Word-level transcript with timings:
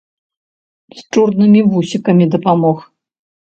З 1.01 1.03
чорнымі 1.17 1.61
вусікамі 1.75 2.25
дапамог. 2.39 2.77